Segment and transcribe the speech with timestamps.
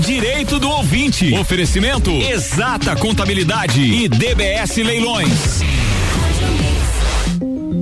[0.00, 1.32] Direito do ouvinte.
[1.34, 5.60] Oferecimento Exata Contabilidade e DBS Leilões.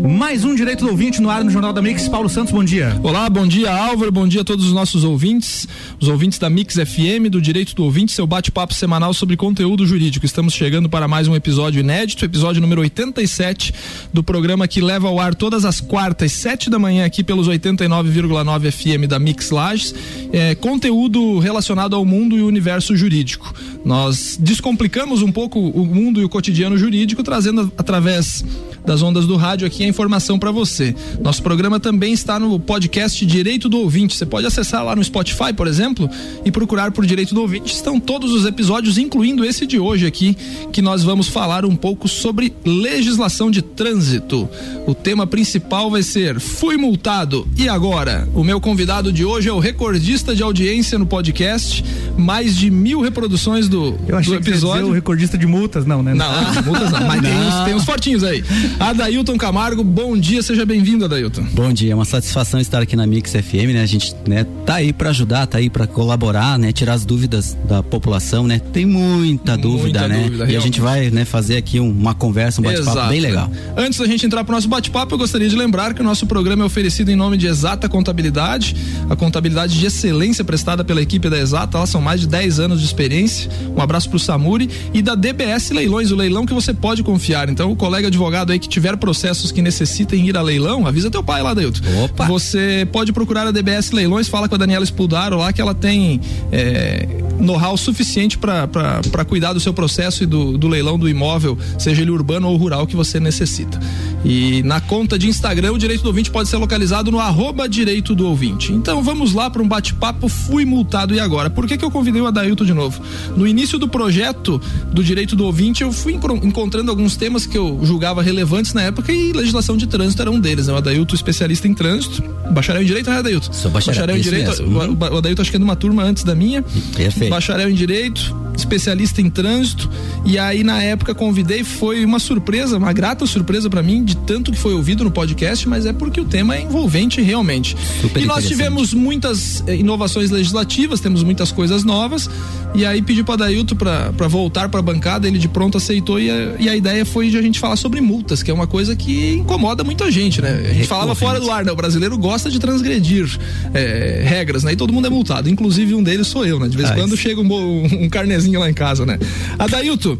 [0.06, 2.06] Mais um direito do ouvinte no ar no Jornal da Mix.
[2.08, 2.94] Paulo Santos, bom dia.
[3.02, 5.66] Olá, bom dia Álvaro, bom dia a todos os nossos ouvintes,
[5.98, 10.26] os ouvintes da Mix FM, do Direito do Ouvinte, seu bate-papo semanal sobre conteúdo jurídico.
[10.26, 13.72] Estamos chegando para mais um episódio inédito, episódio número 87
[14.12, 18.70] do programa que leva ao ar todas as quartas, sete da manhã aqui pelos 89,9
[18.70, 19.94] FM da Mix Lages,
[20.30, 23.54] é, conteúdo relacionado ao mundo e o universo jurídico.
[23.82, 28.44] Nós descomplicamos um pouco o mundo e o cotidiano jurídico, trazendo através
[28.84, 30.92] das ondas do rádio aqui a informação para você.
[31.20, 34.16] Nosso programa também está no podcast Direito do Ouvinte.
[34.16, 36.10] Você pode acessar lá no Spotify, por exemplo,
[36.44, 37.72] e procurar por Direito do Ouvinte.
[37.72, 40.36] Estão todos os episódios, incluindo esse de hoje aqui,
[40.72, 44.48] que nós vamos falar um pouco sobre legislação de trânsito.
[44.84, 48.28] O tema principal vai ser Fui multado e agora?
[48.34, 51.84] O meu convidado de hoje é o recordista de audiência no podcast,
[52.18, 54.86] mais de mil reproduções do, Eu achei do episódio.
[54.86, 56.14] Que o recordista de multas, não, né?
[56.24, 58.42] Não, multas não, mas tem uns, tem uns fortinhos aí.
[58.80, 61.42] Adailton Camargo, bom dia, seja bem-vindo, Adailton.
[61.52, 63.82] Bom dia, é uma satisfação estar aqui na Mix FM, né?
[63.82, 67.56] A gente, né, tá aí para ajudar, tá aí para colaborar, né, tirar as dúvidas
[67.68, 68.58] da população, né?
[68.72, 70.22] Tem muita dúvida, Muita né?
[70.24, 70.64] dúvida, e a realmente.
[70.64, 73.50] gente vai, né, fazer aqui um- uma conversa, um bate-papo bem legal.
[73.76, 76.62] Antes da gente entrar pro nosso bate-papo, eu gostaria de lembrar que o nosso programa
[76.62, 78.74] é oferecido em nome de Exata Contabilidade,
[79.10, 82.80] a contabilidade de excelência prestada pela equipe da Exata, lá são mais de 10 anos
[82.80, 83.50] de experiência.
[83.76, 87.48] Um abraço pro Samuri e da DBS Leilões, o leilão que você pode confiar.
[87.48, 91.22] Então, o colega advogado aí que tiver processos que necessitem ir a leilão, avisa teu
[91.22, 91.80] pai lá, Dailton.
[92.04, 92.26] Opa.
[92.26, 96.20] Você pode procurar a DBS Leilões, fala com a Daniela Spudaro lá que ela tem
[96.52, 97.06] é,
[97.38, 102.10] know-how suficiente para cuidar do seu processo e do, do leilão do imóvel, seja ele
[102.10, 103.78] urbano ou rural que você necessita.
[104.24, 108.14] E na conta de Instagram, o direito do ouvinte pode ser localizado no arroba direito
[108.14, 108.72] do ouvinte.
[108.72, 110.28] Então vamos lá para um bate-papo.
[110.28, 111.50] Fui multado e agora?
[111.50, 113.02] Por que, que eu convidei o Adailton de novo?
[113.36, 114.60] No início do projeto
[114.92, 119.12] do direito do ouvinte, eu fui encontrando alguns temas que eu julgava relevantes na época
[119.12, 120.68] e legislação de trânsito era um deles.
[120.68, 120.72] Né?
[120.72, 123.52] O Adailton, especialista em trânsito, bacharel em direito, né, Adailton?
[123.52, 124.62] Sou bacharel, em isso direito.
[124.62, 124.96] mesmo.
[125.00, 126.62] O, Adailton acho que é de uma turma antes da minha.
[126.94, 127.30] Perfeito.
[127.30, 129.88] Bacharel em direito, especialista em trânsito.
[130.24, 134.52] E aí na época convidei, foi uma surpresa, uma grata surpresa para mim, de tanto
[134.52, 137.76] que foi ouvido no podcast, mas é porque o tema é envolvente realmente.
[138.00, 142.28] Super e nós tivemos muitas eh, inovações legislativas, temos muitas coisas novas.
[142.74, 146.28] E aí pedi para Dailton para voltar para a bancada, ele de pronto aceitou e
[146.28, 148.96] a, e a ideia foi de a gente falar sobre multas, que é uma coisa
[148.96, 150.66] que incomoda muita gente, né?
[150.70, 151.70] A gente falava fora do ar, né?
[151.70, 153.38] O brasileiro gosta de transgredir
[153.72, 154.72] eh, regras, né?
[154.72, 156.68] E todo mundo é multado, inclusive um deles sou eu, né?
[156.68, 159.18] De vez em Ah, quando chega um, um carnezinho lá em casa, né?
[159.58, 160.18] Adailton,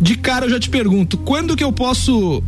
[0.00, 2.42] de cara eu já te pergunto, quando que eu posso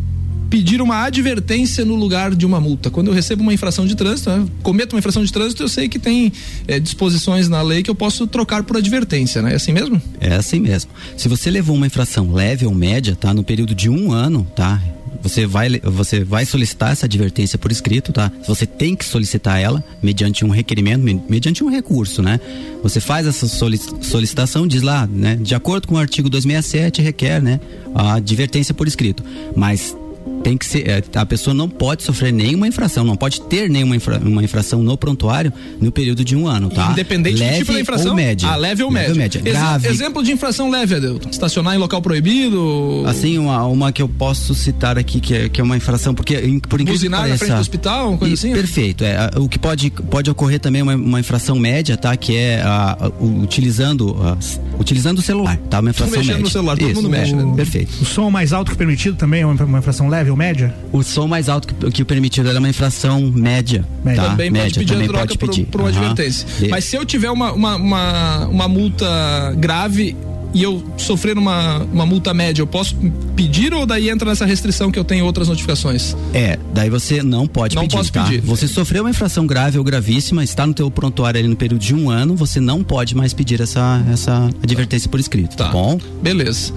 [0.50, 2.90] pedir uma advertência no lugar de uma multa?
[2.90, 4.44] Quando eu recebo uma infração de trânsito, né?
[4.64, 6.32] cometo uma infração de trânsito, eu sei que tem
[6.66, 9.52] eh, disposições na lei que eu posso trocar por advertência, né?
[9.52, 10.02] É assim mesmo?
[10.20, 10.90] É assim mesmo.
[11.16, 13.32] Se você levou uma infração leve ou média, tá?
[13.32, 14.82] No período de um ano, tá?
[15.22, 18.32] Você vai, você vai solicitar essa advertência por escrito, tá?
[18.46, 22.40] Você tem que solicitar ela mediante um requerimento, me- mediante um recurso, né?
[22.82, 25.36] Você faz essa solic- solicitação, diz lá, né?
[25.36, 27.60] De acordo com o artigo 267, requer, né?
[27.94, 29.22] A advertência por escrito.
[29.54, 29.94] Mas
[30.42, 33.96] tem que ser, é, a pessoa não pode sofrer nenhuma infração, não pode ter nenhuma
[33.96, 36.90] infra- uma infração no prontuário no período de um ano, tá?
[36.92, 38.08] Independente leve do tipo da infração.
[38.10, 38.48] Ou média.
[38.48, 39.14] Ah, leve ou média.
[39.14, 39.40] média.
[39.44, 39.88] Ex- Grave.
[39.88, 41.28] Exemplo de infração leve, Adelton.
[41.30, 43.04] Estacionar em local proibido.
[43.06, 46.34] Assim, uma, uma que eu posso citar aqui, que é, que é uma infração, porque
[46.68, 48.52] por incrível Buzinar que na pareça, frente do hospital, uma coisa E- assim?
[48.52, 49.04] Perfeito.
[49.04, 52.16] É, a- o que pode, pode ocorrer também é uma, uma infração média, tá?
[52.16, 55.80] Que é a- a- utilizando, as- utilizando o celular, tá?
[55.80, 56.42] Uma infração mexendo média.
[56.42, 57.52] no celular, todo Isso, mundo é, mexe, né?
[57.56, 57.92] Perfeito.
[58.00, 60.74] O som mais alto que permitido também é uma, uma infração leve média?
[60.92, 64.22] O som mais alto que, que o permitido é uma infração média, Média.
[64.22, 64.30] tá?
[64.30, 65.64] Também média, pode pedir também a troca pode pedir.
[65.66, 65.98] por uma Aham.
[66.00, 66.46] advertência.
[66.68, 70.16] Mas se eu tiver uma, uma, uma, uma multa grave
[70.52, 72.96] e eu sofrer uma, uma multa média, eu posso
[73.36, 76.16] pedir ou daí entra nessa restrição que eu tenho outras notificações?
[76.34, 78.24] É, daí você não pode Não pedir, posso tá?
[78.24, 78.40] pedir.
[78.42, 81.94] Você sofreu uma infração grave ou gravíssima, está no teu prontuário ali no período de
[81.94, 85.98] um ano, você não pode mais pedir essa, essa advertência por escrito, tá, bom?
[86.22, 86.72] Beleza.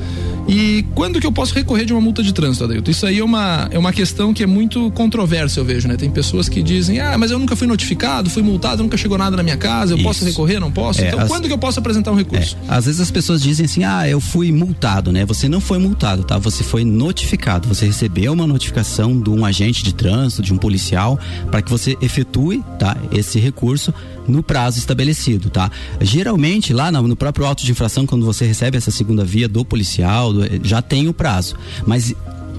[0.48, 2.92] E quando que eu posso recorrer de uma multa de trânsito, Adeilton?
[2.92, 5.96] Isso aí é uma, é uma questão que é muito controversa, eu vejo, né?
[5.96, 9.38] Tem pessoas que dizem, ah, mas eu nunca fui notificado, fui multado, nunca chegou nada
[9.38, 10.06] na minha casa, eu Isso.
[10.06, 11.02] posso recorrer, não posso?
[11.02, 12.58] É, então, as- quando que eu posso apresentar um recurso?
[12.68, 15.26] É, às vezes as pessoas dizem assim, ah, eu fui multado, né?
[15.26, 16.38] Você não foi multado, tá?
[16.38, 17.68] Você foi notificado.
[17.68, 21.20] Você recebeu uma notificação de um agente de trânsito, de um policial,
[21.52, 22.98] para que você efetue, tá?
[23.12, 23.94] Esse recurso
[24.28, 25.70] no prazo estabelecido, tá?
[26.00, 30.32] Geralmente, lá no, próprio auto de infração, quando você recebe essa segunda via do policial,
[30.34, 31.56] do- já tem o prazo.
[31.86, 32.14] Mas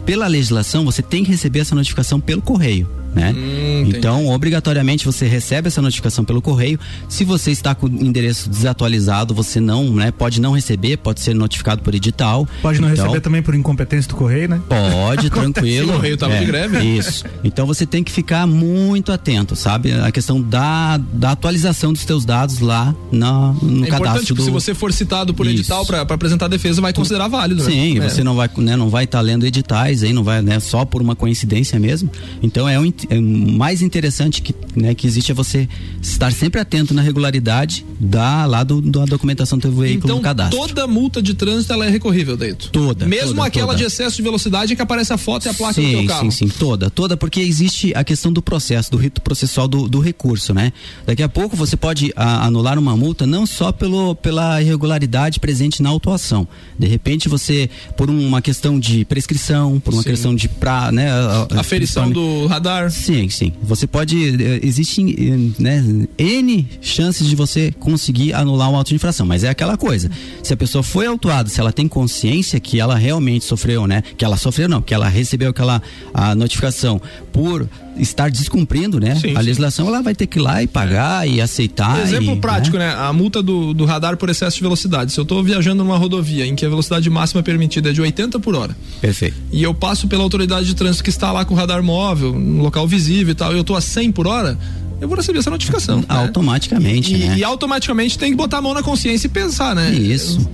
[0.04, 2.88] pela legislação, você tem que receber essa notificação pelo correio.
[3.14, 3.32] Né?
[3.36, 6.78] Hum, então, obrigatoriamente você recebe essa notificação pelo correio.
[7.08, 10.10] Se você está com o endereço desatualizado, você não, né?
[10.10, 12.46] Pode não receber, pode ser notificado por edital.
[12.60, 14.60] Pode não então, receber também por incompetência do correio, né?
[14.68, 15.90] Pode, tranquilo.
[15.90, 16.78] o correio estava é, de greve.
[16.84, 17.24] Isso.
[17.42, 19.92] Então você tem que ficar muito atento, sabe?
[19.92, 24.42] A questão da, da atualização dos teus dados lá na, no é cadastro do...
[24.42, 25.56] se você for citado por Isso.
[25.56, 27.62] edital para apresentar a defesa, vai considerar válido.
[27.62, 27.70] Né?
[27.70, 28.08] Sim, é.
[28.08, 30.84] você não vai, né, não vai estar tá lendo editais aí, não vai, né, só
[30.84, 32.10] por uma coincidência mesmo.
[32.42, 32.90] Então é, um, é
[33.20, 35.68] mais interessante que, né, que existe é você
[36.00, 40.22] estar sempre atento na regularidade da lá do, da documentação do teu veículo então, no
[40.22, 40.58] cadastro.
[40.58, 42.70] toda multa de trânsito ela é recorrível, Deito?
[42.70, 43.06] Toda.
[43.06, 43.78] Mesmo toda, aquela toda.
[43.78, 46.30] de excesso de velocidade que aparece a foto e a placa sim, do teu carro.
[46.30, 50.00] Sim, sim, toda, toda, porque existe a questão do processo, do rito processual do, do
[50.00, 50.72] recurso, né?
[51.06, 55.82] Daqui a pouco você pode a, anular uma multa não só pelo, pela irregularidade presente
[55.82, 56.46] na autuação.
[56.78, 60.10] De repente você, por uma questão de prescrição, por uma sim.
[60.10, 61.10] questão de pra, né?
[61.10, 62.90] A, aferição do radar.
[62.94, 63.52] Sim, sim.
[63.62, 65.84] Você pode, eh, existem, né,
[66.16, 70.10] N chances de você conseguir anular um auto de infração, mas é aquela coisa.
[70.42, 74.02] Se a pessoa foi autuada, se ela tem consciência que ela realmente sofreu, né?
[74.16, 75.82] Que ela sofreu não, que ela recebeu aquela
[76.14, 77.00] a notificação
[77.32, 79.14] por estar descumprindo, né?
[79.16, 82.00] Sim, a legislação ela vai ter que ir lá e pagar e aceitar.
[82.00, 82.88] Exemplo e, prático, né?
[82.88, 83.00] né?
[83.00, 85.12] A multa do, do radar por excesso de velocidade.
[85.12, 88.40] Se eu estou viajando numa rodovia em que a velocidade máxima permitida é de 80
[88.40, 88.76] por hora.
[89.00, 89.36] Perfeito.
[89.52, 92.62] E eu passo pela autoridade de trânsito que está lá com o radar móvel, no
[92.62, 94.58] local visível e tal, e eu estou a 100 por hora,
[95.00, 95.98] eu vou receber essa notificação.
[95.98, 96.06] Né?
[96.08, 97.38] Automaticamente, e, né?
[97.38, 99.92] E, automaticamente tem que botar a mão na consciência e pensar, né?
[99.92, 100.48] Isso.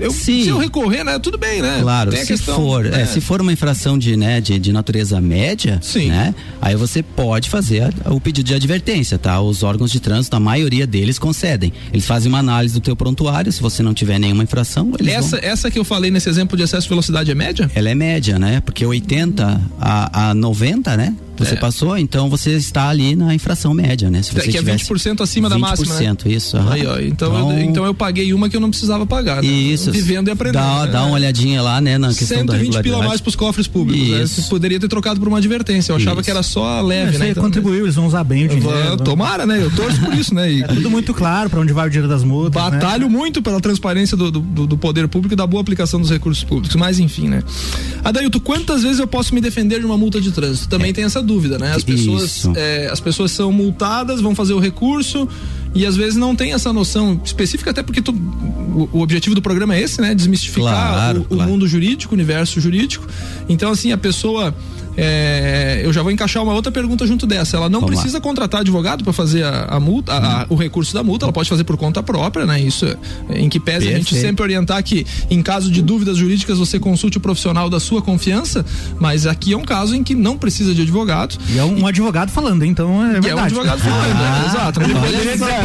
[0.00, 0.42] Eu, Sim.
[0.42, 1.18] Se eu recorrer, né?
[1.18, 1.78] Tudo bem, né?
[1.80, 5.20] Claro, se questão, for, é, é, se for uma infração de, né, de, de natureza
[5.20, 6.08] média, Sim.
[6.08, 6.34] né?
[6.60, 9.40] Aí você pode fazer a, o pedido de advertência, tá?
[9.40, 11.72] Os órgãos de trânsito, a maioria deles concedem.
[11.92, 15.48] Eles fazem uma análise do teu prontuário, se você não tiver nenhuma infração, essa, vão...
[15.48, 17.70] essa que eu falei nesse exemplo de excesso de velocidade é média?
[17.74, 18.60] Ela é média, né?
[18.60, 21.14] Porque 80 a, a 90, né?
[21.36, 21.56] Você é.
[21.56, 24.22] passou, então você está ali na infração média, né?
[24.22, 25.94] Se você que é 20% acima 20%, da máxima.
[25.94, 26.32] 20%, né?
[26.32, 26.56] isso.
[26.56, 29.42] Aí, ó, então, então, eu, então eu paguei uma que eu não precisava pagar.
[29.42, 29.48] Né?
[29.48, 29.90] Isso.
[29.90, 30.62] Vivendo e aprendendo.
[30.62, 30.92] Dá, né?
[30.92, 32.82] dá uma olhadinha lá, né, na questão 120 da regularidade.
[32.82, 34.08] pila mais para os cofres públicos.
[34.08, 34.26] Né?
[34.26, 35.92] Você poderia ter trocado por uma advertência.
[35.92, 36.24] Eu achava isso.
[36.24, 37.30] que era só leve, é, né?
[37.30, 38.70] Então, contribuiu, eles vão usar bem o dinheiro.
[38.70, 38.96] Vou, né?
[39.04, 39.62] tomara, né?
[39.62, 40.50] Eu torço por isso, né?
[40.52, 42.62] E, é tudo muito claro para onde vai o dinheiro das multas.
[42.62, 42.70] Né?
[42.70, 43.16] Batalho né?
[43.16, 46.76] muito pela transparência do, do, do, poder público e da boa aplicação dos recursos públicos.
[46.76, 47.42] Mas enfim, né?
[48.02, 50.68] Adailto, quantas vezes eu posso me defender de uma multa de trânsito?
[50.68, 50.92] Também é.
[50.92, 51.72] tem essa dúvida, né?
[51.74, 55.28] As pessoas, é, as pessoas são multadas, vão fazer o recurso
[55.74, 59.42] e às vezes não tem essa noção específica, até porque tu, o, o, objetivo do
[59.42, 60.14] programa é esse, né?
[60.14, 61.42] Desmistificar claro, o, claro.
[61.42, 63.06] o mundo jurídico, o universo jurídico.
[63.48, 64.54] Então, assim, a pessoa
[64.96, 67.56] é, eu já vou encaixar uma outra pergunta junto dessa.
[67.56, 68.22] Ela não Vamos precisa lá.
[68.22, 71.48] contratar advogado para fazer a, a multa, a, a, o recurso da multa, ela pode
[71.48, 72.60] fazer por conta própria, né?
[72.60, 72.96] Isso é,
[73.38, 73.94] em que pese Perfeito.
[73.94, 77.80] a gente sempre orientar que, em caso de dúvidas jurídicas, você consulte o profissional da
[77.80, 78.64] sua confiança,
[78.98, 81.36] mas aqui é um caso em que não precisa de advogado.
[81.48, 83.26] E é um, um advogado falando, então é verdade.
[83.26, 84.80] E é um advogado falando, ah, é, exato.
[84.80, 84.88] Não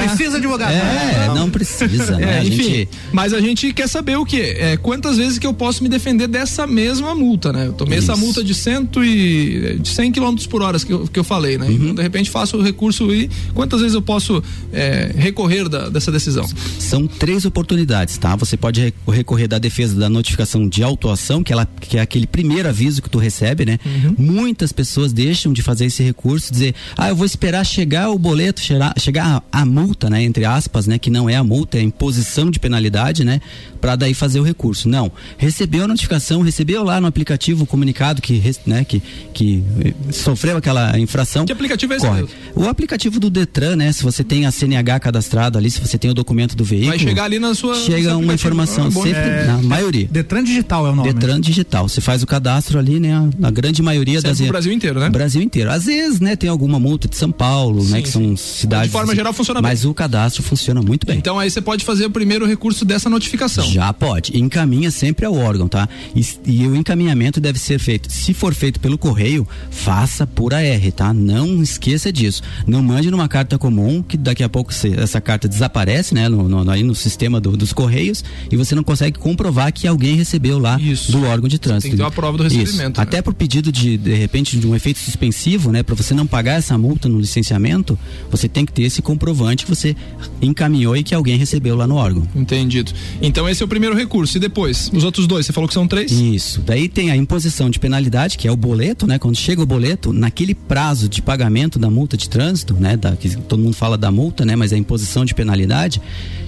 [0.08, 0.72] precisa de advogado.
[0.72, 2.30] É, não, não precisa, né?
[2.40, 2.90] É, enfim, gente...
[3.12, 4.40] mas a gente quer saber o que?
[4.40, 7.68] É, quantas vezes que eu posso me defender dessa mesma multa, né?
[7.68, 8.12] Eu tomei Isso.
[8.12, 11.58] essa multa de cento e de, 100 km por hora que eu, que eu falei,
[11.58, 11.66] né?
[11.66, 11.74] Uhum.
[11.74, 16.12] Então, de repente faço o recurso e quantas vezes eu posso é, recorrer da, dessa
[16.12, 16.48] decisão?
[16.78, 18.36] São três oportunidades, tá?
[18.36, 22.70] Você pode recorrer da defesa da notificação de autuação, que, ela, que é aquele primeiro
[22.70, 23.80] aviso que tu recebe, né?
[23.86, 24.16] Uhum.
[24.18, 28.62] Muitas pessoas deixam de fazer esse recurso, dizer, ah, eu vou esperar chegar o boleto,
[28.62, 30.24] chegar, chegar a, a multa, né?
[30.24, 30.98] Entre aspas, né?
[30.98, 33.42] Que não é a multa, é a imposição de penalidade, né?
[33.80, 34.90] Para daí fazer o recurso.
[34.90, 35.12] Não.
[35.38, 39.02] Recebeu a notificação, recebeu lá no aplicativo o comunicado que, né, que,
[39.34, 39.64] que
[40.12, 41.46] sofreu aquela infração.
[41.46, 42.06] Que aplicativo é esse?
[42.06, 42.26] Corre.
[42.56, 43.92] O aplicativo do Detran, né?
[43.92, 46.92] Se você tem a CNH cadastrado ali, se você tem o documento do veículo.
[46.92, 47.76] Vai chegar ali na sua.
[47.76, 50.08] Chega uma informação, ah, sempre, é, na maioria.
[50.12, 51.14] Detran Digital é o nome.
[51.14, 51.88] Detran Digital.
[51.88, 53.30] Você faz o cadastro ali, né?
[53.38, 54.40] Na grande maioria Serve das.
[54.40, 55.10] No Brasil inteiro, né?
[55.10, 55.72] Brasil inteiro.
[55.72, 58.02] Às vezes, né, tem alguma multa de São Paulo, sim, né?
[58.02, 58.14] Que sim.
[58.14, 58.88] são cidades.
[58.88, 59.72] De forma geral funciona bem.
[59.80, 61.18] Mas o cadastro funciona muito bem.
[61.18, 63.66] Então aí você pode fazer o primeiro recurso dessa notificação.
[63.72, 64.38] Já pode.
[64.38, 65.88] Encaminha sempre ao órgão, tá?
[66.14, 68.12] E, e o encaminhamento deve ser feito.
[68.12, 71.14] Se for feito pelo correio, faça por AR, tá?
[71.14, 72.42] Não esqueça disso.
[72.68, 76.28] Não mande numa carta comum, que daqui a pouco você, essa carta desaparece, né?
[76.28, 78.22] No, no, aí no sistema do, dos correios
[78.52, 81.10] e você não consegue comprovar que alguém recebeu lá Isso.
[81.10, 81.84] do órgão de trânsito.
[81.84, 82.98] Tem que ter a prova do recebimento.
[82.98, 83.04] Né?
[83.04, 85.84] Até por pedido de, de repente, de um efeito suspensivo, né?
[85.84, 87.98] Para você não pagar essa multa no licenciamento,
[88.30, 89.96] você tem que ter esse comprovante que você
[90.42, 92.28] encaminhou e que alguém recebeu lá no órgão.
[92.36, 92.92] Entendido.
[93.22, 94.38] Então esse é o primeiro recurso.
[94.38, 96.12] E depois, os outros dois, você falou que são três?
[96.12, 96.62] Isso.
[96.62, 99.20] Daí tem a imposição de penalidade, que é o boleto, né?
[99.20, 103.36] Quando chega o boleto, naquele prazo de pagamento da multa de trânsito, né, da, que
[103.38, 106.02] todo mundo fala da multa, né, mas é a imposição de penalidade,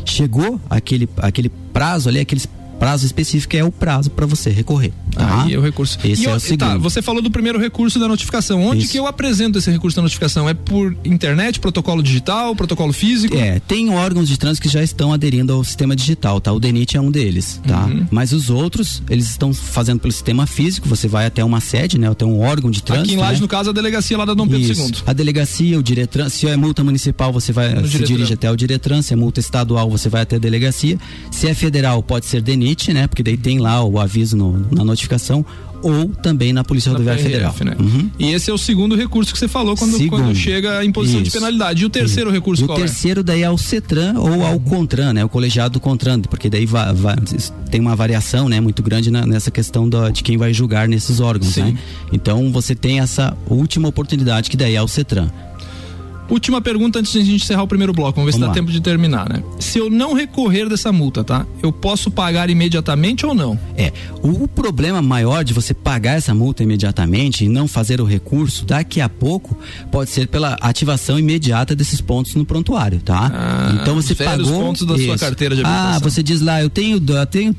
[0.05, 2.47] chegou aquele, aquele prazo ali, aqueles
[2.81, 4.91] prazo específico é o prazo para você recorrer.
[5.11, 5.43] Tá?
[5.43, 5.99] Aí é o recurso.
[6.03, 6.79] Esse e, é o tá, segundo.
[6.79, 8.59] você falou do primeiro recurso da notificação.
[8.59, 8.91] Onde Isso.
[8.91, 10.49] que eu apresento esse recurso da notificação?
[10.49, 13.37] É por internet, protocolo digital, protocolo físico?
[13.37, 16.51] É, tem órgãos de trânsito que já estão aderindo ao sistema digital, tá?
[16.51, 17.85] O DENIT é um deles, tá?
[17.85, 18.07] Uhum.
[18.09, 22.09] Mas os outros, eles estão fazendo pelo sistema físico, você vai até uma sede, né?
[22.09, 23.41] Até um órgão de trânsito, Aqui em Laje, né?
[23.41, 24.81] no caso, a delegacia lá da Dom Pedro Isso.
[24.87, 24.93] II.
[25.05, 28.07] A delegacia, o Diretran, se é multa municipal, você vai No se Diretran.
[28.07, 30.97] dirige até o Diretran, se é multa estadual, você vai até a delegacia.
[31.29, 33.07] Se é federal, pode ser DENIT, né?
[33.07, 35.45] Porque daí tem lá o aviso no- na notificação
[35.83, 37.55] ou também na Polícia Rodoviária Federal.
[37.65, 37.75] né?
[37.79, 38.09] Uhum.
[38.19, 41.29] E esse é o segundo recurso que você falou quando, quando chega a imposição de
[41.29, 41.37] Isso.
[41.37, 41.81] penalidade.
[41.81, 42.81] E o terceiro recurso E o qual é?
[42.81, 45.25] terceiro daí é ao CETRAN ou ao CONTRAN, né?
[45.25, 47.15] O colegiado do CONTRAN, porque daí va- va-
[47.71, 48.61] tem uma variação, né?
[48.61, 51.61] Muito grande na- nessa questão da- de quem vai julgar nesses órgãos, Sim.
[51.63, 51.77] né?
[52.13, 55.31] Então você tem essa última oportunidade que daí é ao CETRAN.
[56.31, 58.13] Última pergunta antes de a gente encerrar o primeiro bloco.
[58.13, 58.65] Vamos ver se Vamos dá lá.
[58.65, 59.43] tempo de terminar, né?
[59.59, 61.45] Se eu não recorrer dessa multa, tá?
[61.61, 63.59] Eu posso pagar imediatamente ou não?
[63.77, 63.91] É,
[64.23, 69.01] o problema maior de você pagar essa multa imediatamente e não fazer o recurso daqui
[69.01, 69.57] a pouco
[69.91, 73.29] pode ser pela ativação imediata desses pontos no prontuário, tá?
[73.33, 76.09] Ah, então você pagou pontos da sua carteira de Ah, habilitação.
[76.09, 77.53] você diz lá, eu tenho eu tenho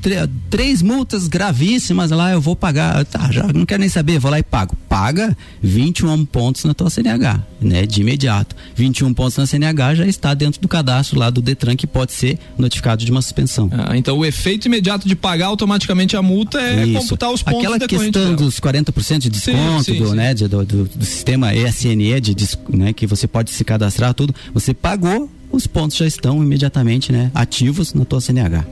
[0.49, 4.39] três multas gravíssimas lá, eu vou pagar, tá, já não quero nem saber, vou lá
[4.39, 4.75] e pago.
[4.93, 8.55] Paga 21 pontos na tua CNH, né, de imediato.
[8.75, 12.37] 21 pontos na CNH já está dentro do cadastro lá do Detran que pode ser
[12.59, 13.71] notificado de uma suspensão.
[13.71, 16.99] Ah, então o efeito imediato de pagar automaticamente a multa é Isso.
[16.99, 18.35] computar os pontos Aquela questão dela.
[18.35, 20.15] dos 40% de desconto sim, do, sim.
[20.15, 24.13] né, de- do, do- do sistema ESNE, de, dis- né, que você pode se cadastrar
[24.13, 28.63] tudo, você pagou, os pontos já estão imediatamente, né, ativos na tua CNH.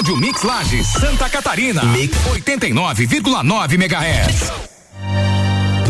[0.00, 1.84] Rádio Mix Lages, Santa Catarina.
[1.84, 4.69] Mix 89,9 MHz.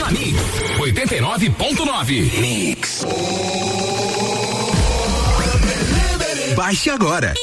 [0.00, 0.40] na Mix
[0.78, 2.40] 89.9.
[2.40, 3.04] Mix.
[6.54, 7.34] Baixe agora.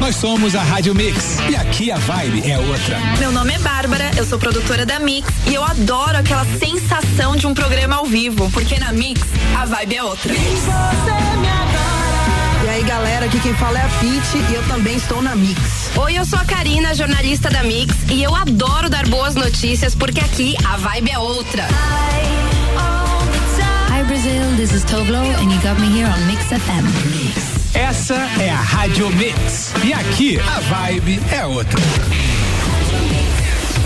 [0.00, 2.98] Nós somos a Rádio Mix e aqui a vibe é outra.
[3.18, 7.46] Meu nome é Bárbara, eu sou produtora da Mix e eu adoro aquela sensação de
[7.46, 9.20] um programa ao vivo, porque na Mix
[9.56, 10.32] a vibe é outra.
[10.32, 11.55] E aí,
[12.86, 15.90] galera, aqui quem fala é a Pete e eu também estou na Mix.
[15.96, 20.20] Oi, eu sou a Karina, jornalista da Mix e eu adoro dar boas notícias porque
[20.20, 21.66] aqui a vibe é outra.
[23.90, 26.86] Hi Brazil, this is Toblo and you got me here on Mix FM.
[27.74, 32.35] Essa é a Rádio Mix e aqui a vibe é outra.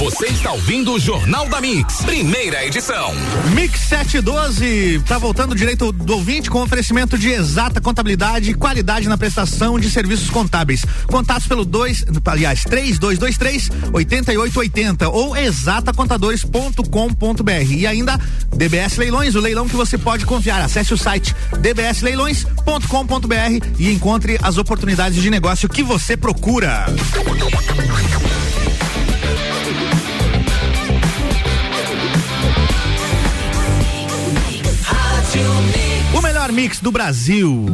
[0.01, 3.13] Você está ouvindo o Jornal da Mix, primeira edição.
[3.55, 9.19] Mix 712, tá voltando direito do ouvinte com oferecimento de exata contabilidade e qualidade na
[9.19, 10.87] prestação de serviços contábeis.
[11.07, 17.71] Contatos pelo 2, aliás, 3223 8880 ou exatacontadores.com.br.
[17.71, 18.19] E ainda
[18.57, 20.63] DBS Leilões, o leilão que você pode confiar.
[20.63, 26.87] Acesse o site dbsleilões.com.br e encontre as oportunidades de negócio que você procura.
[36.13, 37.67] O melhor mix do Brasil.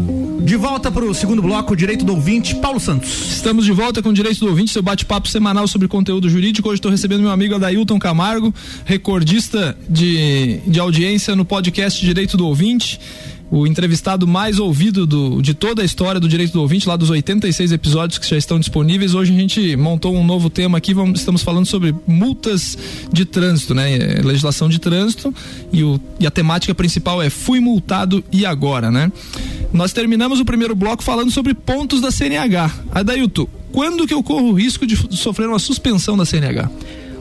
[0.42, 3.08] De volta para o segundo bloco, Direito do Ouvinte, Paulo Santos.
[3.36, 6.68] Estamos de volta com o Direito do Ouvinte, seu bate-papo semanal sobre conteúdo jurídico.
[6.68, 12.46] Hoje estou recebendo meu amigo Adailton Camargo, recordista de, de audiência no podcast Direito do
[12.46, 13.00] Ouvinte
[13.50, 17.10] o entrevistado mais ouvido do, de toda a história do direito do ouvinte, lá dos
[17.10, 19.14] 86 episódios que já estão disponíveis.
[19.14, 22.76] Hoje a gente montou um novo tema aqui, vamos, estamos falando sobre multas
[23.12, 23.96] de trânsito, né?
[23.96, 25.32] É, legislação de trânsito
[25.72, 29.12] e, o, e a temática principal é fui multado e agora, né?
[29.72, 32.70] Nós terminamos o primeiro bloco falando sobre pontos da CNH.
[32.90, 36.70] Adailton, quando que eu corro o risco de sofrer uma suspensão da CNH?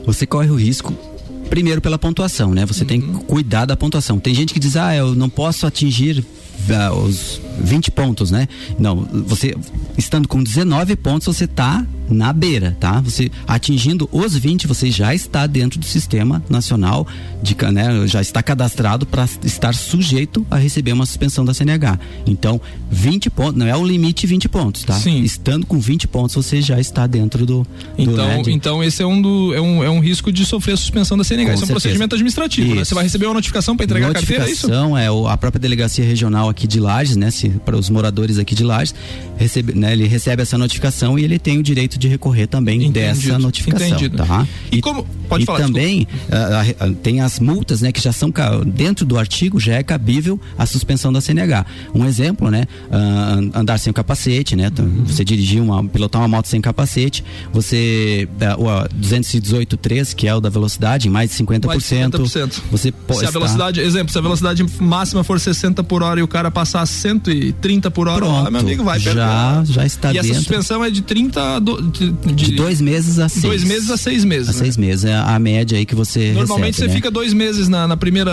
[0.04, 1.15] Você corre o risco
[1.48, 2.66] primeiro pela pontuação, né?
[2.66, 2.86] Você uhum.
[2.86, 4.18] tem que cuidar da pontuação.
[4.18, 8.48] Tem gente que diz, ah, eu não posso atingir uh, os 20 pontos, né?
[8.78, 9.54] Não, você
[9.96, 13.00] estando com 19 pontos, você está na beira, tá?
[13.00, 17.06] Você atingindo os 20, você já está dentro do sistema nacional
[17.42, 21.98] de né, já está cadastrado para estar sujeito a receber uma suspensão da CNH.
[22.26, 22.60] Então,
[22.90, 24.94] 20 pontos, não é o limite 20 pontos, tá?
[24.94, 25.22] Sim.
[25.22, 29.06] Estando com 20 pontos, você já está dentro do, Então, do, né, então esse é
[29.06, 31.54] um, do, é um é um risco de sofrer a suspensão da CNH.
[31.54, 32.84] Isso é um procedimento administrativo, né?
[32.84, 34.68] Você vai receber uma notificação para entregar a carteira, é isso?
[34.70, 37.28] é a própria delegacia regional aqui de Lages, né,
[37.64, 38.94] para os moradores aqui de Lages,
[39.36, 42.84] recebe, né, ele recebe essa notificação e ele tem o direito direito de recorrer também
[42.84, 43.24] Entendido.
[43.24, 43.88] dessa notificação.
[43.88, 44.18] Entendido.
[44.18, 44.46] Tá?
[44.70, 48.12] E, e como pode e falar, também uh, uh, tem as multas, né, que já
[48.12, 48.32] são
[48.66, 51.66] dentro do artigo já é cabível a suspensão da CNH.
[51.94, 55.04] Um exemplo, né, uh, andar sem o capacete, né, uhum.
[55.04, 60.48] você dirigir uma pilotar uma moto sem capacete, você uh, 218.3, que é o da
[60.48, 62.60] velocidade, mais de 50%, mais de 50%.
[62.70, 66.22] você pode Se a velocidade, exemplo, se a velocidade máxima for 60 por hora e
[66.22, 70.28] o cara passar 130 por hora, Pronto, meu amigo vai já já está e dentro.
[70.28, 73.42] E essa suspensão é de 30 do, de, de, dois meses a seis.
[73.42, 74.48] Dois meses a seis meses.
[74.48, 74.58] A né?
[74.58, 76.94] seis meses é a média aí que você Normalmente recebe, você né?
[76.94, 78.30] fica dois meses na, na primeira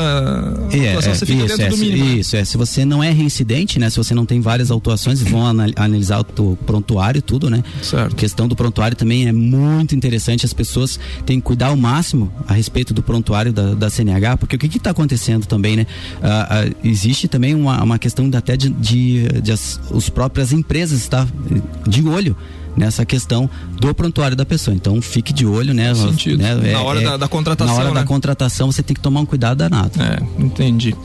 [0.72, 2.06] é, atuação, é, você fica isso, dentro é, do mínimo.
[2.06, 2.14] Né?
[2.16, 2.46] Isso, é.
[2.46, 3.90] Se você não é reincidente, né?
[3.90, 7.64] Se você não tem várias autuações, vão analisar o prontuário tudo, né?
[7.82, 8.14] Certo.
[8.14, 10.46] A questão do prontuário também é muito interessante.
[10.46, 14.56] As pessoas têm que cuidar ao máximo a respeito do prontuário da, da CNH, porque
[14.56, 15.88] o que está acontecendo também, né?
[16.22, 21.00] Ah, ah, existe também uma, uma questão até de, de, de as os próprias empresas
[21.00, 21.28] estar
[21.88, 22.36] de olho
[22.76, 23.50] nessa questão
[23.80, 24.76] do prontuário da pessoa.
[24.76, 25.94] Então fique de olho, né?
[25.94, 26.42] Sentido.
[26.42, 27.76] né na hora é, da, da, contratação.
[27.76, 28.02] Na hora né?
[28.02, 29.92] da contratação você tem que tomar um cuidado danado.
[30.02, 30.96] É, entendi.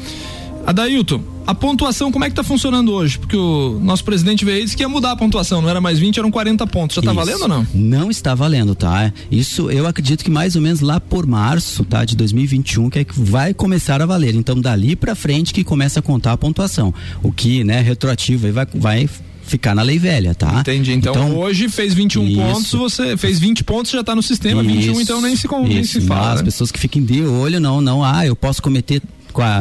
[0.68, 3.18] Adailton, a pontuação como é que tá funcionando hoje?
[3.18, 5.98] Porque o nosso presidente veio e disse que ia mudar a pontuação, não era mais
[5.98, 6.96] 20, eram 40 pontos.
[6.96, 7.16] Já tá Isso.
[7.16, 7.66] valendo ou não?
[7.72, 9.11] Não está valendo, tá?
[9.31, 13.04] Isso eu acredito que mais ou menos lá por março, tá, de 2021 que é
[13.04, 14.35] que vai começar a valer.
[14.35, 16.92] Então dali para frente que começa a contar a pontuação.
[17.22, 19.09] O que, né, retroativo vai vai
[19.48, 20.61] ficar na lei velha, tá?
[20.61, 20.92] Entendi.
[20.92, 22.40] Então, então hoje fez 21 isso.
[22.40, 25.84] pontos, você fez 20 pontos, já está no sistema, isso, 21 então nem se, nem
[25.84, 26.32] se fala.
[26.32, 26.44] As né?
[26.44, 29.02] pessoas que fiquem de olho, não, não, ah, eu posso cometer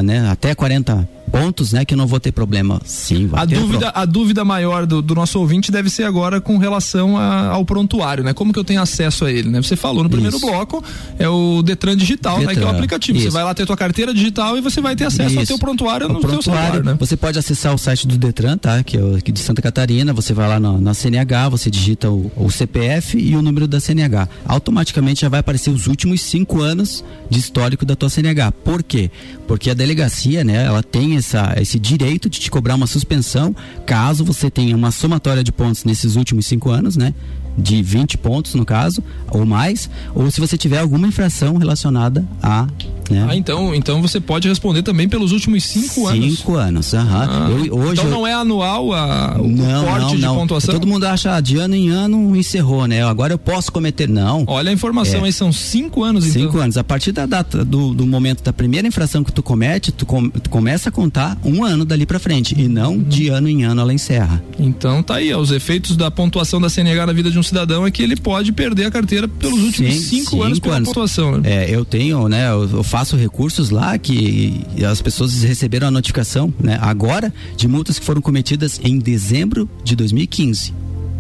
[0.04, 2.82] né, até 40 pontos, né, que eu não vou ter problema.
[2.86, 4.02] Sim, vai a dúvida, pro...
[4.02, 8.24] a dúvida maior do, do, nosso ouvinte deve ser agora com relação a, ao prontuário,
[8.24, 8.34] né?
[8.34, 9.62] Como que eu tenho acesso a ele, né?
[9.62, 10.46] Você falou no primeiro isso.
[10.46, 10.84] bloco,
[11.20, 13.18] é o Detran Digital, Detran, né, que é o aplicativo.
[13.18, 13.28] Isso.
[13.28, 15.40] Você vai lá ter tua carteira digital e você vai ter acesso isso.
[15.40, 16.98] ao teu prontuário o no prontuário, teu celular, né?
[17.00, 18.84] Você pode acessar o site do Detran, tá?
[18.84, 22.10] Que é o, aqui de Santa Catarina, você vai lá na, na CNH, você digita
[22.10, 24.28] o, o, CPF e o número da CNH.
[24.46, 28.52] Automaticamente já vai aparecer os últimos cinco anos de histórico da tua CNH.
[28.63, 29.12] Por quê?
[29.48, 34.23] Porque a delegacia, né, ela tem essa, esse direito de te cobrar uma suspensão caso
[34.23, 37.13] você tenha uma somatória de pontos nesses últimos cinco anos, né?
[37.58, 42.67] De 20 pontos no caso, ou mais, ou se você tiver alguma infração relacionada a.
[43.10, 43.26] Né?
[43.30, 46.38] Ah, então, então você pode responder também pelos últimos cinco, cinco anos.
[46.38, 47.28] Cinco anos, aham.
[47.30, 50.36] Ah, eu, hoje então não é anual a, o não, corte não, de não.
[50.36, 50.74] pontuação?
[50.74, 53.04] Todo mundo acha de ano em ano encerrou, né?
[53.04, 54.10] Agora eu posso cometer.
[54.10, 54.43] Não.
[54.48, 55.26] Olha a informação é.
[55.26, 56.52] aí, são cinco anos cinco então.
[56.52, 56.78] Cinco anos.
[56.78, 60.30] A partir da data do, do momento da primeira infração que tu comete, tu, com,
[60.30, 63.82] tu começa a contar um ano dali para frente e não de ano em ano
[63.82, 64.43] ela encerra.
[64.60, 67.86] Então tá aí, ó, os efeitos da pontuação da CNH na vida de um cidadão
[67.86, 70.90] é que ele pode perder a carteira pelos últimos Sim, cinco, cinco, anos pela anos.
[70.90, 71.38] pontuação.
[71.40, 71.66] Né?
[71.66, 76.54] É, eu tenho, né, eu, eu, faço recursos lá que as pessoas receberam a notificação,
[76.60, 80.74] né, agora de multas que foram cometidas em dezembro de 2015,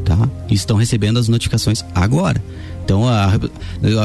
[0.05, 0.29] tá?
[0.49, 2.41] E estão recebendo as notificações agora.
[2.87, 3.33] Então a,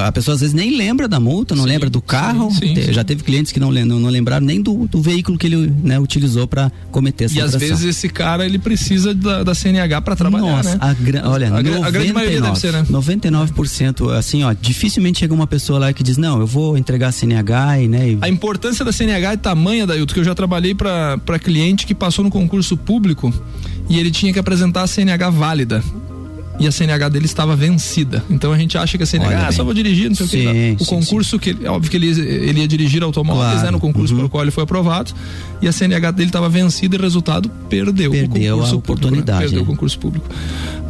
[0.09, 2.51] a pessoa às vezes nem lembra da multa, não sim, lembra do carro.
[2.51, 5.73] Sim, sim, já teve clientes que não, não, lembraram nem do, do veículo que ele
[5.85, 7.61] né, utilizou para cometer essa E infração.
[7.61, 10.79] às vezes esse cara ele precisa da, da CNH para trabalhar, Nossa, né?
[10.81, 12.85] A, olha, a, 99, a grande maioria deve ser, né?
[12.91, 17.13] 99%, assim, ó, dificilmente chega uma pessoa lá que diz: "Não, eu vou entregar a
[17.13, 18.19] CNH e, né, e...
[18.21, 22.25] A importância da CNH é tamanha, Dailton, que eu já trabalhei para cliente que passou
[22.25, 23.33] no concurso público
[23.89, 25.85] e ele tinha que apresentar a CNH válida
[26.59, 28.25] e a CNH dele estava vencida.
[28.29, 30.53] Então a gente acha que a CNH, ah, só vou dirigir, não sei sim, o
[30.53, 30.83] que.
[30.83, 31.39] O sim, concurso sim.
[31.39, 33.67] que é óbvio que ele, ele ia dirigir automóveis, claro.
[33.67, 34.21] né, no concurso uhum.
[34.21, 35.13] pelo qual ele foi aprovado,
[35.61, 39.23] e a CNH dele estava vencida e resultado perdeu, perdeu o concurso a oportunidade.
[39.25, 39.39] Público, né?
[39.41, 39.63] Perdeu é.
[39.63, 40.29] o concurso público.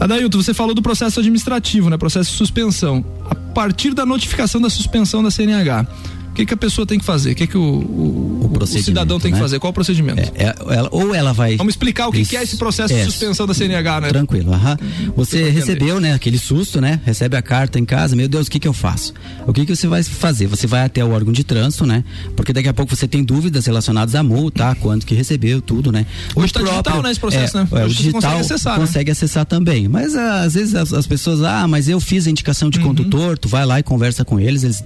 [0.00, 1.96] Adailton, você falou do processo administrativo, né?
[1.96, 3.04] Processo de suspensão.
[3.30, 5.86] A partir da notificação da suspensão da CNH,
[6.32, 7.32] o que, que a pessoa tem que fazer?
[7.32, 9.36] O que, que o, o, o, o cidadão tem né?
[9.36, 9.58] que fazer?
[9.58, 10.18] Qual o procedimento?
[10.34, 11.58] É, é, ela, ou ela vai.
[11.58, 14.08] Vamos explicar o que, que é esse processo é, de suspensão da CNH, né?
[14.08, 14.50] Tranquilo.
[14.50, 15.12] Uhum.
[15.14, 17.02] Você recebeu, né, aquele susto, né?
[17.04, 19.12] Recebe a carta em casa, meu Deus, o que, que eu faço?
[19.46, 20.46] O que, que você vai fazer?
[20.46, 22.02] Você vai até o órgão de trânsito, né?
[22.34, 26.06] Porque daqui a pouco você tem dúvidas relacionadas à multa, quanto que recebeu, tudo, né?
[26.34, 27.68] Hoje está digital, né, esse processo, é, né?
[27.72, 28.86] É, o digital consegue acessar, né?
[28.86, 29.12] consegue né?
[29.12, 29.86] acessar também.
[29.86, 32.86] Mas ah, às vezes as, as, pessoas, ah, mas eu fiz a indicação de uhum.
[32.86, 34.82] condutor, tu vai lá e conversa com eles, eles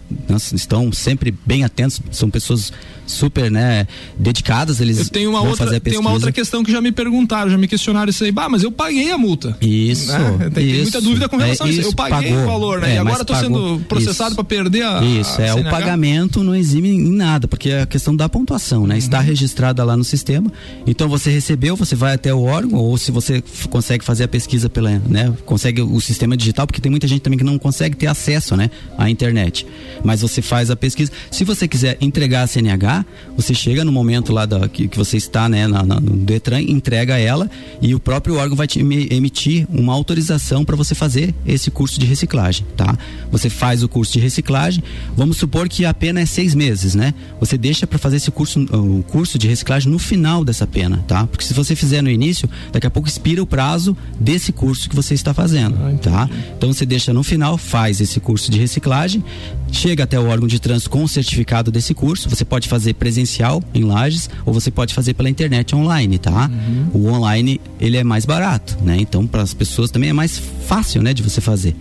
[0.53, 2.72] estão sempre bem atentos são pessoas
[3.07, 3.87] super, né,
[4.19, 6.01] dedicadas, eles eu uma vão outra, fazer a pesquisa.
[6.03, 8.62] Tem uma outra questão que já me perguntaram, já me questionaram isso aí, bah, mas
[8.62, 9.57] eu paguei a multa.
[9.61, 10.12] Isso.
[10.12, 10.51] Né?
[10.53, 11.88] Tem, isso, muita dúvida com relação é, a isso.
[11.88, 12.92] Eu paguei pagou, o valor, né?
[12.92, 15.69] É, e agora estou sendo processado para perder a Isso, a é, CNH.
[15.69, 18.95] o pagamento não exime em nada, porque é a questão da pontuação, né?
[18.95, 18.99] Uhum.
[18.99, 20.53] Está registrada lá no sistema.
[20.87, 24.69] Então você recebeu, você vai até o órgão ou se você consegue fazer a pesquisa
[24.69, 28.07] pela, né, consegue o sistema digital, porque tem muita gente também que não consegue ter
[28.07, 29.66] acesso, né, à internet.
[30.05, 31.11] Mas você faz a pesquisa.
[31.31, 32.96] Se você quiser entregar a CNH,
[33.37, 36.61] você chega no momento lá da, que, que você está né, na, na, no Detran,
[36.61, 41.71] entrega ela e o próprio órgão vai te emitir uma autorização para você fazer esse
[41.71, 42.97] curso de reciclagem, tá?
[43.31, 44.83] Você faz o curso de reciclagem,
[45.17, 47.15] vamos supor que a pena é seis meses, né?
[47.41, 51.27] Você deixa para fazer esse curso, o curso de reciclagem no final dessa pena, tá?
[51.27, 54.97] Porque se você fizer no início, daqui a pouco expira o prazo desse curso que
[54.97, 56.31] você está fazendo, ah, tá?
[56.57, 59.25] Então você deixa no final, faz esse curso de reciclagem,
[59.73, 63.62] chega até o órgão de trânsito com o certificado desse curso, você pode fazer presencial
[63.75, 66.51] em Lages ou você pode fazer pela internet online, tá?
[66.51, 67.03] Uhum.
[67.03, 68.96] O online ele é mais barato, né?
[68.99, 71.75] Então para as pessoas também é mais fácil, né, de você fazer.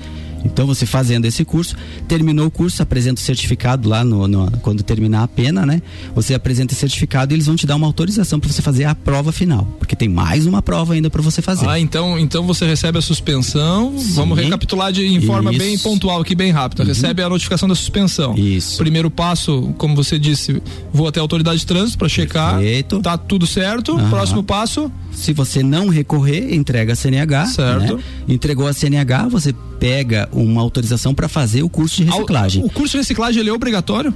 [0.46, 1.76] Então você fazendo esse curso,
[2.08, 5.82] terminou o curso, apresenta o certificado lá no, no quando terminar a pena, né?
[6.14, 8.96] Você apresenta o certificado e eles vão te dar uma autorização para você fazer a
[8.96, 11.68] prova final, porque tem mais uma prova ainda para você fazer.
[11.68, 13.98] Ah, então, então você recebe a suspensão.
[13.98, 14.14] Sim.
[14.14, 15.60] Vamos recapitular de, em forma Isso.
[15.60, 16.84] bem pontual aqui, bem rápida.
[16.84, 16.90] Uhum.
[16.90, 18.36] Recebe a notificação da suspensão.
[18.38, 18.78] Isso.
[18.78, 20.62] Primeiro passo, como você disse,
[20.94, 22.56] vou até a autoridade de trânsito para checar.
[22.56, 23.02] Perfeito.
[23.02, 23.94] Tá tudo certo.
[23.94, 24.10] Uhum.
[24.10, 24.92] Próximo passo.
[25.16, 27.46] Se você não recorrer, entrega a CNH.
[27.48, 27.98] Certo.
[27.98, 28.04] Né?
[28.28, 32.64] Entregou a CNH, você pega uma autorização para fazer o curso de reciclagem.
[32.64, 34.14] O curso de reciclagem ele é obrigatório?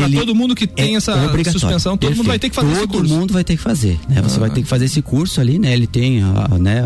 [0.00, 1.14] Para todo mundo que tem é essa
[1.50, 2.16] suspensão, todo Perfeito.
[2.18, 3.08] mundo vai ter que fazer todo esse curso.
[3.08, 4.22] Todo mundo vai ter que fazer, né?
[4.22, 4.40] Você ah.
[4.40, 5.72] vai ter que fazer esse curso ali, né?
[5.72, 6.82] Ele tem, uh, né,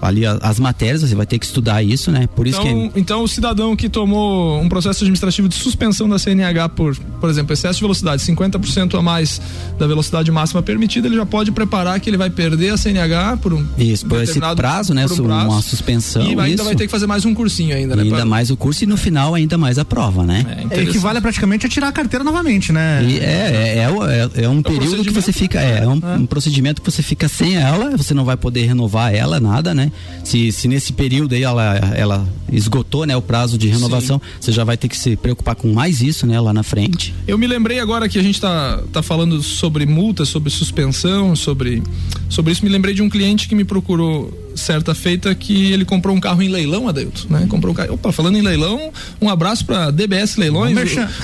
[0.00, 2.28] ali as matérias, você vai ter que estudar isso, né?
[2.34, 6.18] Por isso então, que Então o cidadão que tomou um processo administrativo de suspensão da
[6.18, 9.40] CNH por, por exemplo, excesso de velocidade, 50% a mais
[9.78, 13.52] da velocidade máxima permitida, ele já pode preparar que ele vai perder a CNH por
[13.52, 15.04] um Isso, por esse prazo, né?
[15.04, 16.22] Um prazo, uma suspensão.
[16.22, 16.64] E ainda isso.
[16.64, 18.02] vai ter que fazer mais um cursinho ainda, né?
[18.02, 18.24] Ainda pra...
[18.24, 20.66] mais o curso e no final ainda mais a prova, né?
[20.70, 23.04] É, equivale praticamente a tirar a carteira novamente, né?
[23.04, 26.26] E é, é, é, é um é período que você fica, é, é um, um,
[26.26, 29.92] procedimento que você fica sem ela, você não vai poder renovar ela, nada, né?
[30.24, 34.30] Se, se nesse período aí ela, ela esgotou, né, o prazo de renovação, Sim.
[34.40, 37.14] você já vai ter que se preocupar com mais isso, né, lá na frente.
[37.26, 41.82] Eu me lembrei agora que a gente tá, tá falando sobre multa, sobre suspensão, sobre,
[42.28, 46.14] sobre isso, me lembrei de um cliente que me procurou certa feita que ele comprou
[46.14, 47.46] um carro em leilão, Adeilton, né?
[47.48, 47.94] Comprou um carro.
[47.94, 50.76] Opa, falando em leilão, um abraço para DBS Leilões,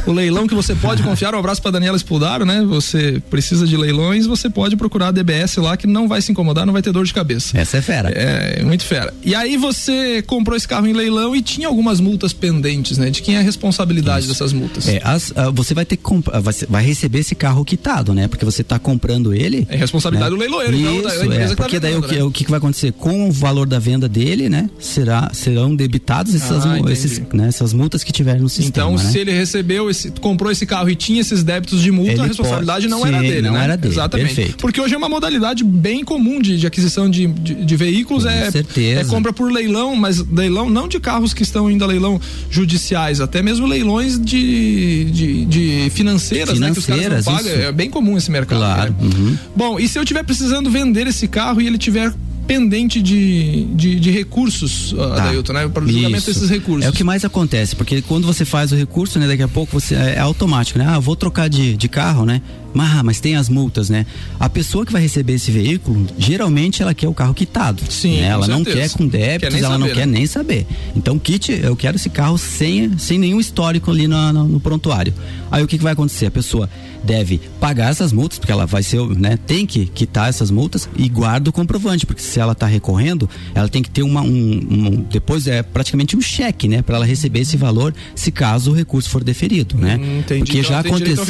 [0.07, 1.35] o, o, leilão que você pode confiar.
[1.35, 2.65] Um abraço para Daniela Espudaro, né?
[2.67, 6.67] Você precisa de leilões, você pode procurar a DBS lá que não vai se incomodar,
[6.67, 7.59] não vai ter dor de cabeça.
[7.59, 8.11] Essa é fera.
[8.11, 9.13] É, muito fera.
[9.25, 13.11] E aí você comprou esse carro em leilão e tinha algumas multas pendentes, né?
[13.11, 14.29] De quem é a responsabilidade Isso.
[14.29, 14.89] dessas multas?
[14.89, 16.03] É, as, uh, você vai ter que
[16.43, 18.29] vai, vai, receber esse carro quitado, né?
[18.29, 19.67] Porque você está comprando ele.
[19.69, 20.37] É responsabilidade né?
[20.37, 22.23] do leiloeiro, Isso, então, da empresa é, porque tá daí o, que, né?
[22.23, 24.71] o que vai acontecer com com o valor da venda dele, né?
[24.79, 28.69] Será, serão debitados essas, ah, esses, né, essas multas que tiver no sistema.
[28.69, 29.11] Então, né?
[29.11, 32.27] se ele recebeu, esse, comprou esse carro e tinha esses débitos de multa, ele a
[32.27, 33.65] responsabilidade pode, não sim, era dele, não né?
[33.65, 33.95] era dele.
[33.95, 34.35] Exatamente.
[34.35, 34.57] Perfeito.
[34.59, 38.23] Porque hoje é uma modalidade bem comum de, de aquisição de, de, de veículos.
[38.23, 39.01] Com é, certeza.
[39.01, 43.21] é compra por leilão, mas leilão não de carros que estão indo a leilão judiciais,
[43.21, 46.73] até mesmo leilões de, de, de financeiras, financeiras, né?
[46.73, 47.53] Que os caras não pagam.
[47.53, 48.59] É bem comum esse mercado.
[48.59, 48.93] Claro.
[48.93, 48.97] Né?
[49.03, 49.39] Uhum.
[49.57, 52.13] Bom, e se eu estiver precisando vender esse carro e ele tiver
[52.49, 55.17] pendente de, de, de recursos, tá.
[55.17, 55.69] Adailton, né?
[55.69, 56.41] Para o julgamento Isso.
[56.41, 56.87] desses recursos.
[56.87, 59.79] É o que mais acontece, porque quando você faz o recurso, né, daqui a pouco
[59.79, 60.87] você é, é automático, né?
[60.89, 62.41] Ah, vou trocar de, de carro, né?
[62.81, 64.07] Ah, mas tem as multas, né?
[64.39, 67.83] A pessoa que vai receber esse veículo, geralmente ela quer o carro quitado.
[67.91, 68.29] Sim, né?
[68.29, 70.13] Ela não quer com débitos, Quer ela não saber, quer né?
[70.19, 70.67] nem saber.
[70.97, 75.15] Então, kit, eu quero esse carro sem, sem nenhum histórico ali no, no- no prontuário.
[75.51, 76.27] Aí o que, que vai acontecer?
[76.27, 76.69] A pessoa
[77.03, 81.09] deve pagar essas multas, porque ela vai ser, né, tem que quitar essas multas e
[81.09, 85.07] guarda o comprovante, porque se ela está recorrendo, ela tem que ter uma, um, um-
[85.09, 89.09] depois é praticamente um cheque, né, para ela receber esse valor, se caso o recurso
[89.09, 89.97] for deferido, né?
[89.97, 90.41] Hum, entendi.
[90.45, 91.25] Porque Então já aconteceu,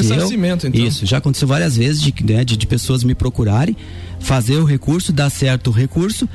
[0.69, 0.87] então.
[0.87, 3.77] isso, já aconteceu várias vezes de, né, de, de pessoas me procurarem,
[4.21, 6.29] fazer o recurso, dar certo o recurso,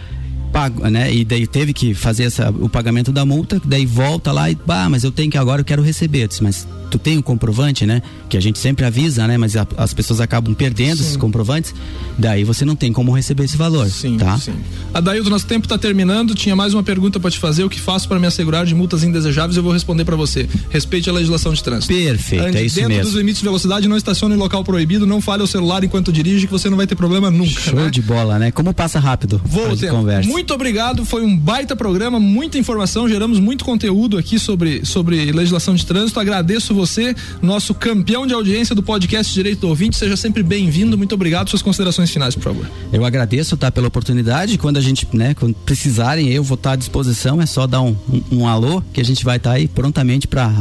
[0.54, 1.14] pago, né?
[1.14, 4.88] E daí teve que fazer essa, o pagamento da multa, daí volta lá e, bah,
[4.90, 6.24] mas eu tenho que agora eu quero receber.
[6.24, 8.04] Eu disse, mas tu tem o comprovante, né?
[8.30, 9.36] Que a gente sempre avisa, né?
[9.36, 11.74] Mas a- as pessoas acabam perdendo esses comprovantes,
[12.20, 14.38] daí você não tem como receber esse valor, Sim, tá?
[14.38, 14.54] sim.
[14.94, 16.36] Adaildo, nosso tempo está terminando.
[16.36, 17.64] Tinha mais uma pergunta para te fazer.
[17.64, 19.58] O que faço para me assegurar de multas indesejáveis?
[19.58, 20.48] Eu vou responder para você.
[20.70, 21.92] Respeite a legislação de trânsito.
[21.94, 23.06] Perfeito, Ande é isso dentro mesmo.
[23.06, 26.46] dos limites de velocidade, não estacione em local proibido, não fale o celular enquanto dirige,
[26.46, 27.60] que você não vai ter problema nunca.
[27.60, 27.90] Show né?
[27.90, 28.52] de bola, né?
[28.52, 29.94] Como passa rápido Vou tempo.
[29.96, 30.30] conversa.
[30.30, 35.76] Muito obrigado, foi um baita programa, muita informação, geramos muito conteúdo aqui sobre, sobre legislação
[35.76, 36.20] de trânsito.
[36.20, 39.96] Agradeço você, nosso campeão de audiência do podcast Direito do Ouvinte.
[39.96, 40.98] Seja sempre bem-vindo.
[40.98, 41.50] Muito obrigado.
[41.50, 42.70] Suas considerações finais, por favor.
[42.92, 44.58] Eu agradeço, tá, pela oportunidade.
[44.58, 47.42] Quando a gente, né, quando precisarem, eu vou estar à disposição.
[47.42, 50.52] É só dar um, um, um alô que a gente vai estar aí prontamente para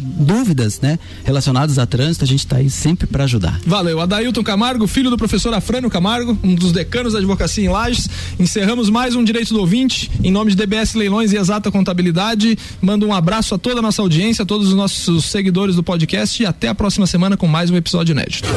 [0.00, 2.24] dúvidas, né, relacionadas a trânsito.
[2.24, 3.60] A gente está aí sempre para ajudar.
[3.66, 4.00] Valeu.
[4.00, 8.08] Adailton Camargo, filho do professor Afrânio Camargo, um dos decanos da advocacia em Lages.
[8.38, 10.10] Encerramos mais um Direito do Ouvinte.
[10.24, 14.00] Em nome de DBS Leilões e Exata Contabilidade, mando um abraço a toda a nossa
[14.00, 17.70] audiência, a todos os nossos seguidores do podcast e até a próxima semana com mais
[17.70, 18.48] um episódio inédito.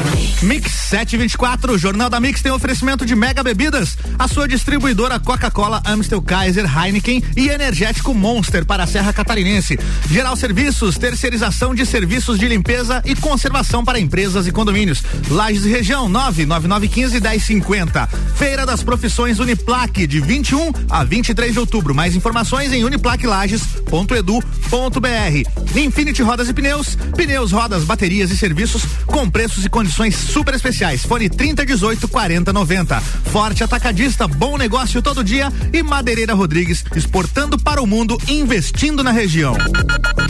[0.42, 5.82] Mix 724, o Jornal da Mix tem oferecimento de Mega Bebidas, a sua distribuidora Coca-Cola,
[5.84, 9.78] Amstel Kaiser, Heineken e Energético Monster para a Serra Catarinense.
[10.10, 15.02] Geral Serviços, terceirização de serviços de limpeza e conservação para empresas e condomínios.
[15.28, 18.06] Lages Região 99915 1050.
[18.36, 21.94] Feira das Profissões Uniplaque de 21 a 23 de outubro.
[21.94, 25.78] Mais informações em uniplaquelages.edu.br.
[25.78, 31.04] Infinity Rodas e Pneus, pneus, rodas, baterias e serviços com preços e condições super especiais.
[31.04, 33.00] Fone 3018 4090.
[33.00, 39.10] Forte Atacadista, bom negócio todo dia e Madeireira Rodrigues, exportando para o mundo, investindo na
[39.10, 39.56] região.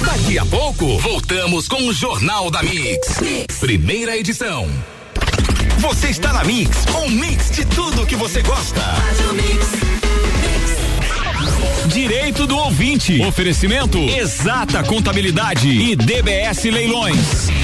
[0.05, 3.19] Daqui a pouco, voltamos com o Jornal da mix.
[3.61, 4.69] Primeira edição.
[5.79, 8.81] Você está na Mix, um mix de tudo que você gosta.
[11.87, 13.21] Direito do ouvinte.
[13.23, 17.62] Oferecimento Exata Contabilidade e DBS Leilões.